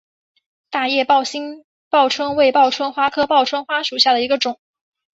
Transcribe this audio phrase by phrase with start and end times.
[0.71, 4.59] 大叶宝兴报春为报春花科报春花属下的一个种。